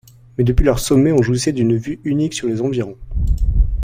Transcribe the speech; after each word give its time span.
Mais 0.35 0.43
depuis 0.43 0.63
leur 0.63 0.79
sommet, 0.79 1.11
on 1.11 1.21
jouissait 1.21 1.51
d'une 1.53 1.77
vue 1.77 1.99
unique 2.05 2.33
sur 2.33 2.47
les 2.47 2.63
environs. 2.63 2.97